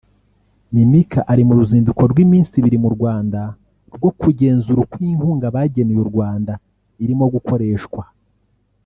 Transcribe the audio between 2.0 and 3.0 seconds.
rw’iminsi ibiri mu